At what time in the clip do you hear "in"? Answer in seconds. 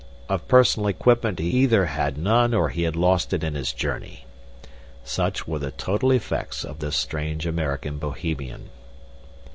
3.43-3.53